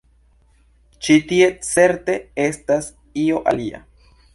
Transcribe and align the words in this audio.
Ĉi 1.07 1.19
tie, 1.33 1.51
certe, 1.69 2.19
estas 2.49 2.93
io 3.27 3.49
alia. 3.55 3.89